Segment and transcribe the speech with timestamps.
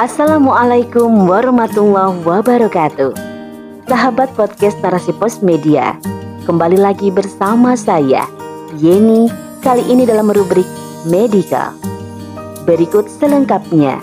[0.00, 3.12] Assalamualaikum warahmatullahi wabarakatuh.
[3.84, 5.92] Sahabat podcast Narasi Pos Media,
[6.48, 8.24] kembali lagi bersama saya,
[8.80, 9.28] Yeni,
[9.60, 10.64] kali ini dalam rubrik
[11.04, 11.76] Medical.
[12.64, 14.00] Berikut selengkapnya.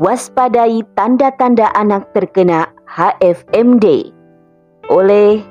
[0.00, 4.16] Waspadai tanda-tanda anak terkena HFMD
[4.88, 5.44] oleh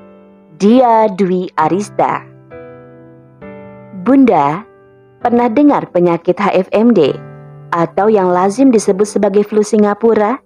[0.57, 2.25] Dia Dwi Arista.
[4.01, 4.65] Bunda,
[5.21, 7.29] pernah dengar penyakit HFMD?
[7.71, 10.39] Atau yang lazim disebut sebagai flu Singapura?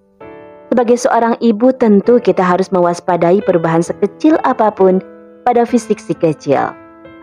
[0.70, 5.01] Sebagai seorang ibu tentu kita harus mewaspadai perubahan sekecil apa pun
[5.45, 6.73] pada fisik si kecil.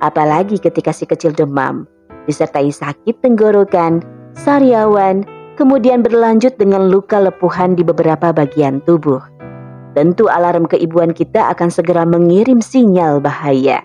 [0.03, 1.87] Apalagi ketika si kecil demam,
[2.27, 4.03] disertai sakit tenggorokan,
[4.35, 5.27] sariawan,
[5.59, 9.23] kemudian berlanjut dengan luka lepuhan di beberapa bagian tubuh.
[9.93, 13.85] Tentu alarm keibuan kita akan segera mengirim sinyal bahaya.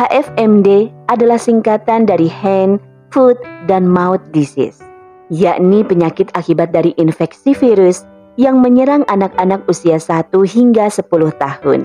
[0.00, 2.80] HFMD adalah singkatan dari hand,
[3.12, 3.36] foot,
[3.68, 4.85] dan mouth disease
[5.32, 11.08] yakni penyakit akibat dari infeksi virus yang menyerang anak-anak usia 1 hingga 10
[11.40, 11.80] tahun.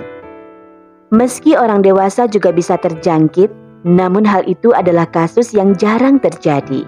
[1.11, 3.51] Meski orang dewasa juga bisa terjangkit,
[3.83, 6.87] namun hal itu adalah kasus yang jarang terjadi.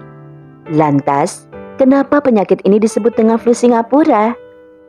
[0.72, 1.44] Lantas,
[1.76, 4.32] kenapa penyakit ini disebut dengan flu Singapura?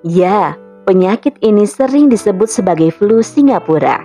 [0.07, 0.55] Ya,
[0.87, 3.99] penyakit ini sering disebut sebagai flu Singapura.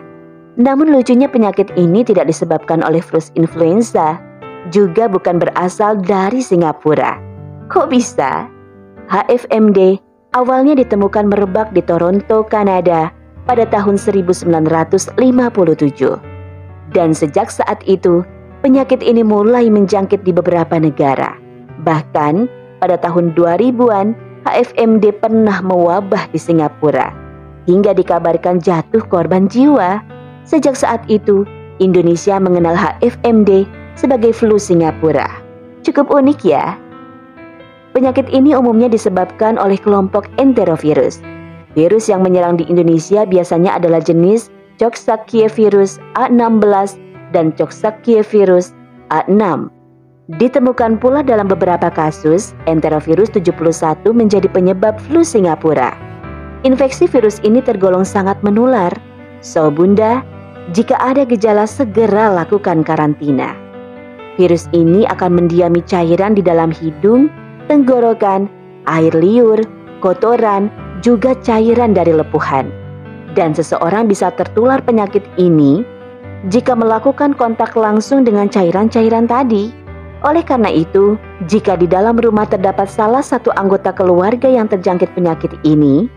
[0.59, 4.19] Namun lucunya penyakit ini tidak disebabkan oleh flu influenza,
[4.75, 7.30] juga bukan berasal dari Singapura.
[7.71, 8.51] Kok bisa?
[9.07, 10.03] HFMD
[10.35, 13.15] awalnya ditemukan merebak di Toronto, Kanada
[13.47, 15.15] pada tahun 1957.
[16.91, 18.27] Dan sejak saat itu,
[18.67, 21.39] penyakit ini mulai menjangkit di beberapa negara.
[21.87, 22.51] Bahkan
[22.83, 24.19] pada tahun 2000-an,
[24.51, 27.15] HFMD pernah mewabah di Singapura
[27.71, 30.03] hingga dikabarkan jatuh korban jiwa.
[30.43, 31.47] Sejak saat itu,
[31.79, 33.63] Indonesia mengenal HFMD
[33.95, 35.31] sebagai flu Singapura.
[35.87, 36.75] Cukup unik ya.
[37.91, 41.19] Penyakit ini umumnya disebabkan oleh kelompok enterovirus.
[41.75, 46.99] Virus yang menyerang di Indonesia biasanya adalah jenis Coxsackie-virus A16
[47.35, 48.75] dan Coxsackie-virus
[49.11, 49.71] A6.
[50.39, 55.91] Ditemukan pula dalam beberapa kasus, enterovirus 71 menjadi penyebab flu Singapura.
[56.63, 58.95] Infeksi virus ini tergolong sangat menular.
[59.43, 60.23] So bunda,
[60.71, 63.59] jika ada gejala segera lakukan karantina.
[64.39, 67.27] Virus ini akan mendiami cairan di dalam hidung,
[67.71, 68.51] tenggorokan,
[68.91, 69.63] air liur,
[70.03, 70.67] kotoran,
[70.99, 72.67] juga cairan dari lepuhan.
[73.39, 75.87] Dan seseorang bisa tertular penyakit ini
[76.51, 79.71] jika melakukan kontak langsung dengan cairan-cairan tadi.
[80.27, 81.17] Oleh karena itu,
[81.49, 86.11] jika di dalam rumah terdapat salah satu anggota keluarga yang terjangkit penyakit ini,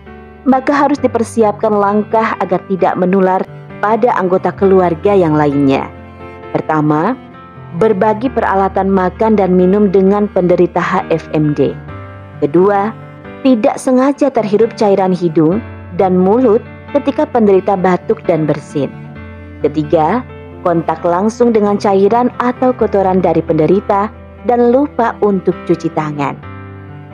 [0.43, 3.39] maka harus dipersiapkan langkah agar tidak menular
[3.79, 5.87] pada anggota keluarga yang lainnya.
[6.51, 7.15] Pertama,
[7.81, 11.73] berbagi peralatan makan dan minum dengan penderita HFMD.
[12.41, 12.93] Kedua,
[13.41, 15.63] tidak sengaja terhirup cairan hidung
[15.97, 16.61] dan mulut
[16.93, 18.89] ketika penderita batuk dan bersin.
[19.65, 20.21] Ketiga,
[20.61, 24.11] kontak langsung dengan cairan atau kotoran dari penderita
[24.47, 26.39] dan lupa untuk cuci tangan.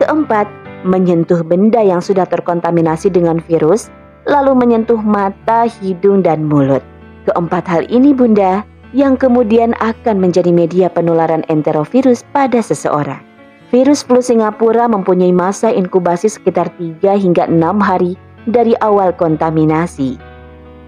[0.02, 0.46] Keempat,
[0.84, 3.92] menyentuh benda yang sudah terkontaminasi dengan virus,
[4.30, 6.82] lalu menyentuh mata, hidung, dan mulut.
[7.28, 13.22] Keempat hal ini, Bunda, yang kemudian akan menjadi media penularan enterovirus pada seseorang.
[13.70, 18.18] Virus flu Singapura mempunyai masa inkubasi sekitar 3 hingga 6 hari
[18.50, 20.18] dari awal kontaminasi.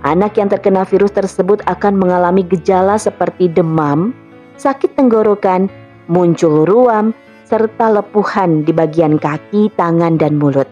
[0.01, 4.17] Anak yang terkena virus tersebut akan mengalami gejala seperti demam,
[4.57, 5.69] sakit tenggorokan,
[6.09, 7.13] muncul ruam,
[7.45, 10.65] serta lepuhan di bagian kaki, tangan, dan mulut.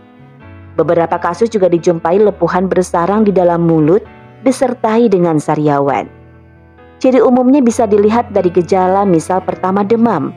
[0.81, 4.01] Beberapa kasus juga dijumpai lepuhan bersarang di dalam mulut
[4.41, 6.18] disertai dengan sariawan.
[6.99, 10.35] Ciri umumnya bisa dilihat dari gejala misal pertama demam,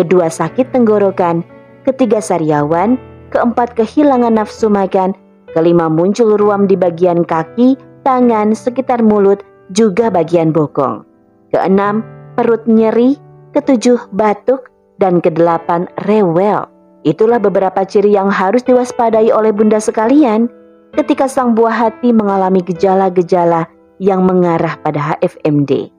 [0.00, 1.44] kedua sakit tenggorokan,
[1.84, 2.96] ketiga sariawan,
[3.28, 5.12] keempat kehilangan nafsu makan,
[5.52, 7.76] kelima muncul ruam di bagian kaki,
[8.08, 9.44] tangan, sekitar mulut,
[9.76, 11.04] juga bagian bokong.
[11.52, 12.00] Keenam,
[12.40, 13.20] perut nyeri,
[13.52, 14.64] ketujuh batuk,
[14.96, 16.64] dan kedelapan rewel.
[17.04, 20.48] Itulah beberapa ciri yang harus diwaspadai oleh bunda sekalian
[20.96, 23.68] ketika sang buah hati mengalami gejala-gejala
[24.00, 25.97] yang mengarah pada HFMD.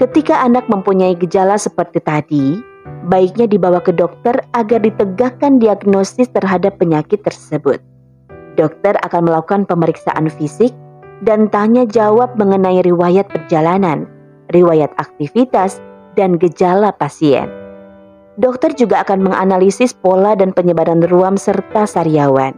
[0.00, 2.56] Ketika anak mempunyai gejala seperti tadi,
[3.12, 7.84] baiknya dibawa ke dokter agar ditegakkan diagnosis terhadap penyakit tersebut.
[8.56, 10.72] Dokter akan melakukan pemeriksaan fisik
[11.20, 14.08] dan tanya jawab mengenai riwayat perjalanan,
[14.56, 15.84] riwayat aktivitas,
[16.16, 17.52] dan gejala pasien.
[18.40, 22.56] Dokter juga akan menganalisis pola dan penyebaran ruam serta sariawan.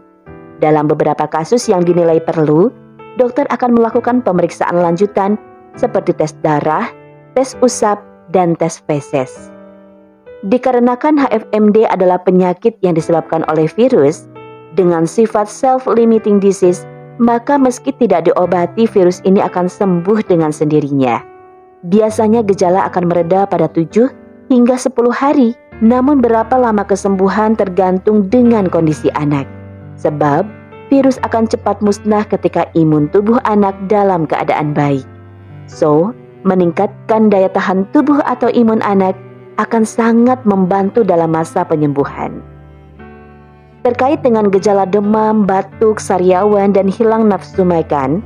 [0.63, 2.71] Dalam beberapa kasus yang dinilai perlu,
[3.19, 5.35] dokter akan melakukan pemeriksaan lanjutan
[5.75, 7.02] seperti tes darah,
[7.35, 8.01] tes usap,
[8.33, 9.53] dan tes feses.
[10.43, 14.27] Dikarenakan HFMD adalah penyakit yang disebabkan oleh virus
[14.75, 16.83] dengan sifat self-limiting disease,
[17.23, 21.23] maka meski tidak diobati virus ini akan sembuh dengan sendirinya.
[21.87, 24.11] Biasanya gejala akan mereda pada 7
[24.51, 29.47] hingga 10 hari, namun berapa lama kesembuhan tergantung dengan kondisi anak.
[29.99, 30.47] Sebab
[30.91, 35.07] virus akan cepat musnah ketika imun tubuh anak dalam keadaan baik.
[35.71, 36.11] So,
[36.43, 39.15] meningkatkan daya tahan tubuh atau imun anak
[39.61, 42.43] akan sangat membantu dalam masa penyembuhan.
[43.83, 48.23] Terkait dengan gejala demam, batuk, sariawan, dan hilang nafsu makan,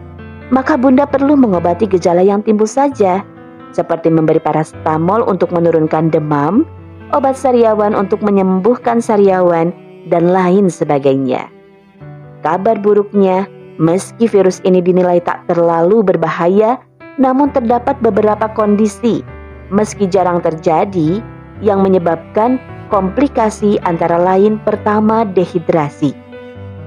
[0.52, 3.24] maka bunda perlu mengobati gejala yang timbul saja,
[3.72, 6.69] seperti memberi parastamol untuk menurunkan demam,
[7.16, 9.72] obat sariawan untuk menyembuhkan sariawan,
[10.06, 11.50] dan lain sebagainya.
[12.46, 13.48] Kabar buruknya,
[13.80, 16.78] meski virus ini dinilai tak terlalu berbahaya,
[17.16, 19.24] namun terdapat beberapa kondisi
[19.70, 21.22] meski jarang terjadi,
[21.64, 22.60] yang menyebabkan
[22.92, 26.12] komplikasi antara lain pertama dehidrasi.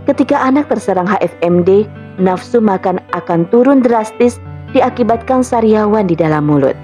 [0.05, 1.89] Ketika anak terserang HFMD,
[2.21, 4.37] nafsu makan akan turun drastis
[4.71, 6.77] diakibatkan sariawan di dalam mulut.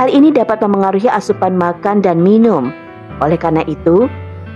[0.00, 2.72] Hal ini dapat memengaruhi asupan makan dan minum.
[3.20, 4.08] Oleh karena itu,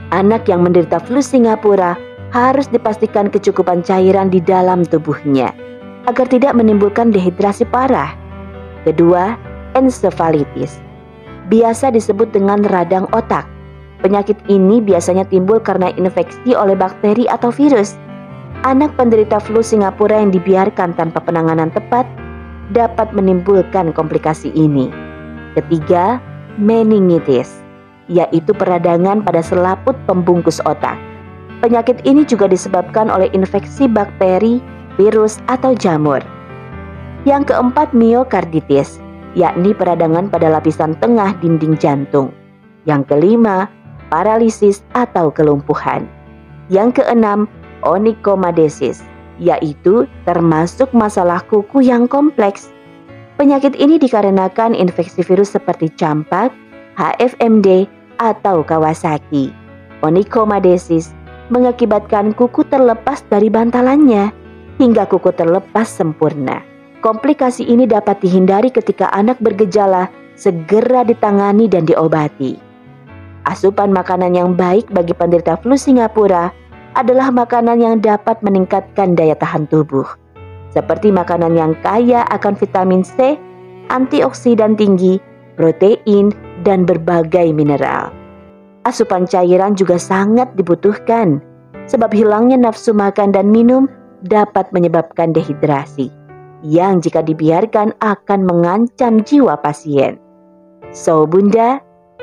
[0.09, 2.01] anak yang menderita flu Singapura
[2.33, 5.53] harus dipastikan kecukupan cairan di dalam tubuhnya
[6.05, 8.13] agar tidak menimbulkan dehidrasi parah.
[8.85, 9.37] Kedua,
[9.77, 10.81] encephalitis.
[11.49, 13.45] Biasa disebut dengan radang otak.
[14.05, 17.97] Penyakit ini biasanya timbul karena infeksi oleh bakteri atau virus.
[18.65, 22.05] Anak penderita flu Singapura yang dibiarkan tanpa penanganan tepat
[22.73, 24.89] dapat menimbulkan komplikasi ini.
[25.57, 26.21] Ketiga,
[26.57, 27.61] meningitis,
[28.09, 30.97] yaitu peradangan pada selaput pembungkus otak.
[31.61, 34.61] Penyakit ini juga disebabkan oleh infeksi bakteri,
[34.97, 36.23] virus, atau jamur.
[37.25, 39.01] Yang keempat, miokarditis,
[39.33, 42.31] yakni peradangan pada lapisan tengah dinding jantung.
[42.85, 43.67] Yang kelima,
[44.13, 46.05] paralisis atau kelumpuhan.
[46.69, 47.49] Yang keenam,
[47.83, 49.03] onychomadesis,
[49.41, 52.71] yaitu termasuk masalah kuku yang kompleks.
[53.35, 56.55] Penyakit ini dikarenakan infeksi virus seperti campak,
[56.95, 57.91] HFMD,
[58.23, 59.51] atau Kawasaki.
[60.07, 61.11] Onychomadesis
[61.51, 64.44] mengakibatkan kuku terlepas dari bantalannya
[64.79, 66.63] hingga kuku terlepas sempurna.
[67.05, 72.57] Komplikasi ini dapat dihindari ketika anak bergejala segera ditangani dan diobati.
[73.45, 76.49] Asupan makanan yang baik bagi penderita flu Singapura
[76.97, 80.07] adalah makanan yang dapat meningkatkan daya tahan tubuh,
[80.73, 83.37] seperti makanan yang kaya akan vitamin C,
[83.93, 85.21] antioksidan tinggi,
[85.61, 86.33] protein,
[86.65, 88.15] dan berbagai mineral.
[88.89, 91.45] Asupan cairan juga sangat dibutuhkan,
[91.85, 93.91] sebab hilangnya nafsu makan dan minum
[94.25, 96.09] dapat menyebabkan dehidrasi
[96.65, 100.17] yang jika dibiarkan akan mengancam jiwa pasien.
[100.97, 101.79] So, Bunda,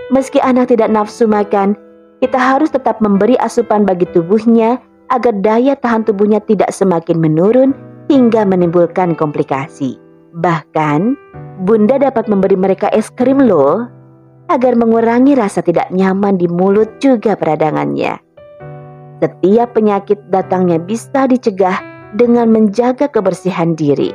[0.09, 1.77] meski anak tidak nafsu makan,
[2.25, 4.81] kita harus tetap memberi asupan bagi tubuhnya
[5.13, 7.77] agar daya tahan tubuhnya tidak semakin menurun
[8.09, 10.01] hingga menimbulkan komplikasi.
[10.33, 11.13] Bahkan,
[11.61, 13.85] Bunda dapat memberi mereka es krim loh,
[14.49, 18.17] agar mengurangi rasa tidak nyaman di mulut juga peradangannya.
[19.21, 24.11] Setiap penyakit datangnya bisa dicegah dengan menjaga kebersihan diri.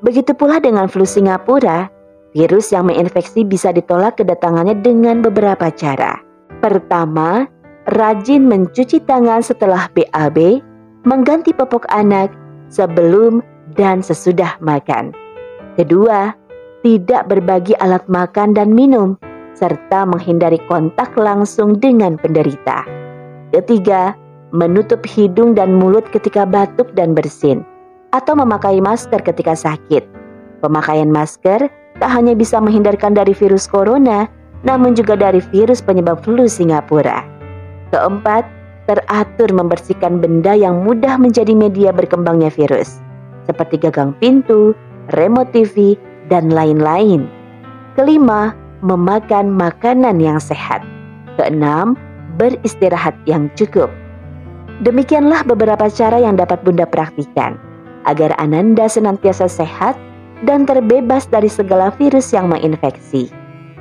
[0.00, 1.90] Begitu pula dengan flu Singapura,
[2.32, 6.22] virus yang menginfeksi bisa ditolak kedatangannya dengan beberapa cara.
[6.62, 7.46] Pertama,
[7.94, 10.62] rajin mencuci tangan setelah BAB,
[11.02, 12.30] mengganti popok anak
[12.70, 13.42] sebelum
[13.74, 15.10] dan sesudah makan.
[15.78, 16.34] Kedua,
[16.82, 19.18] tidak berbagi alat makan dan minum,
[19.58, 22.86] serta menghindari kontak langsung dengan penderita.
[23.50, 24.14] Ketiga,
[24.54, 27.64] menutup hidung dan mulut ketika batuk dan bersin
[28.16, 30.04] atau memakai masker ketika sakit.
[30.64, 34.26] Pemakaian masker tak hanya bisa menghindarkan dari virus corona,
[34.64, 37.22] namun juga dari virus penyebab flu Singapura.
[37.94, 38.46] Keempat,
[38.88, 42.98] teratur membersihkan benda yang mudah menjadi media berkembangnya virus,
[43.44, 44.72] seperti gagang pintu,
[45.14, 45.94] remote TV,
[46.32, 47.28] dan lain-lain.
[47.94, 50.82] Kelima, memakan makanan yang sehat.
[51.38, 51.94] Keenam,
[52.38, 53.90] beristirahat yang cukup.
[54.78, 57.58] Demikianlah beberapa cara yang dapat Bunda praktikan
[58.06, 59.98] agar Ananda senantiasa sehat
[60.46, 63.26] dan terbebas dari segala virus yang menginfeksi.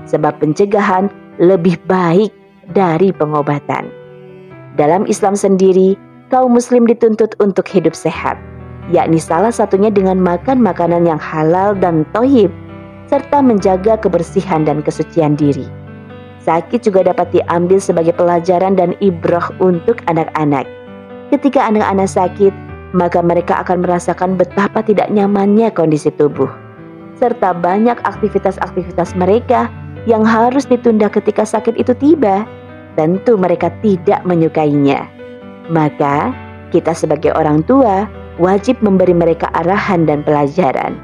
[0.09, 2.33] Sebab pencegahan lebih baik
[2.73, 3.93] dari pengobatan.
[4.73, 5.93] Dalam Islam sendiri,
[6.33, 8.41] kaum muslim dituntut untuk hidup sehat,
[8.89, 12.49] yakni salah satunya dengan makan makanan yang halal dan tohib,
[13.05, 15.69] serta menjaga kebersihan dan kesucian diri.
[16.41, 20.76] Sakit juga dapat diambil sebagai pelajaran dan ibrah untuk anak-anak.
[21.27, 22.53] Ketika anak-anak sakit,
[22.95, 26.47] maka mereka akan merasakan betapa tidak nyamannya kondisi tubuh,
[27.19, 29.67] serta banyak aktivitas-aktivitas mereka
[30.07, 32.47] yang harus ditunda ketika sakit itu tiba,
[32.95, 35.03] tentu mereka tidak menyukainya.
[35.67, 36.31] Maka,
[36.71, 38.07] kita sebagai orang tua
[38.39, 40.95] wajib memberi mereka arahan dan pelajaran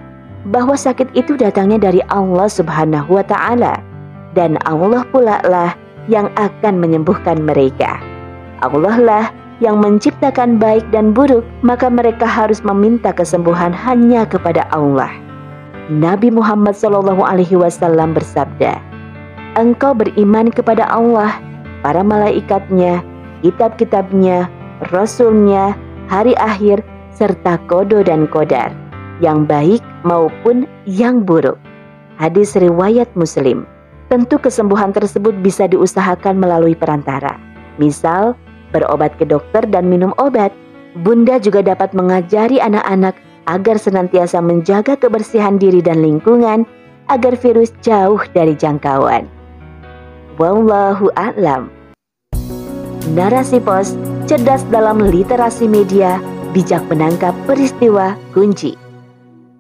[0.48, 3.80] bahwa sakit itu datangnya dari Allah Subhanahu wa taala
[4.36, 5.76] dan Allah pula lah
[6.08, 8.00] yang akan menyembuhkan mereka.
[8.64, 9.26] Allah lah
[9.62, 15.12] yang menciptakan baik dan buruk, maka mereka harus meminta kesembuhan hanya kepada Allah.
[15.92, 18.80] Nabi Muhammad SAW bersabda,
[19.54, 21.38] Engkau beriman kepada Allah,
[21.86, 23.04] para malaikatnya,
[23.44, 24.50] kitab-kitabnya,
[24.90, 25.78] rasulnya,
[26.10, 26.82] hari akhir,
[27.14, 28.74] serta kodo dan kodar,
[29.22, 31.60] yang baik maupun yang buruk.
[32.18, 33.68] Hadis riwayat Muslim.
[34.10, 37.38] Tentu kesembuhan tersebut bisa diusahakan melalui perantara.
[37.82, 38.38] Misal,
[38.74, 40.50] berobat ke dokter dan minum obat.
[41.06, 43.14] Bunda juga dapat mengajari anak-anak
[43.46, 46.66] agar senantiasa menjaga kebersihan diri dan lingkungan
[47.08, 49.30] agar virus jauh dari jangkauan.
[50.42, 51.70] Wallahu a'lam.
[53.14, 53.94] Narasi pos
[54.26, 56.18] cerdas dalam literasi media,
[56.56, 58.83] bijak menangkap peristiwa kunci.